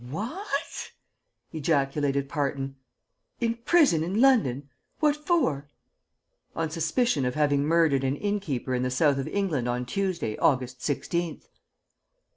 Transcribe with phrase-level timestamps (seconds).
[0.09, 0.91] "Wha a at?"
[1.51, 2.75] ejaculated Parton.
[3.39, 4.67] "In prison in London?
[4.99, 5.69] What for?"
[6.55, 10.79] "On suspicion of having murdered an innkeeper in the South of England on Tuesday, August
[10.79, 11.49] 16th."